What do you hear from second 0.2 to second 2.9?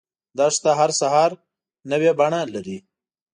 دښته هر سحر نوی بڼه لري.